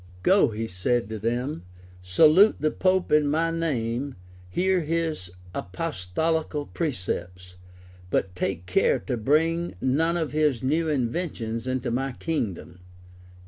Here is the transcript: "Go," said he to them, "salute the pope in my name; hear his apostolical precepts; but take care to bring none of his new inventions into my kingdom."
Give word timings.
"Go," 0.23 0.51
said 0.65 1.03
he 1.03 1.07
to 1.09 1.19
them, 1.19 1.61
"salute 2.01 2.55
the 2.59 2.71
pope 2.71 3.11
in 3.11 3.27
my 3.29 3.51
name; 3.51 4.15
hear 4.49 4.79
his 4.79 5.29
apostolical 5.53 6.65
precepts; 6.65 7.53
but 8.09 8.33
take 8.35 8.65
care 8.65 8.97
to 9.01 9.15
bring 9.15 9.75
none 9.79 10.17
of 10.17 10.31
his 10.31 10.63
new 10.63 10.89
inventions 10.89 11.67
into 11.67 11.91
my 11.91 12.13
kingdom." 12.13 12.79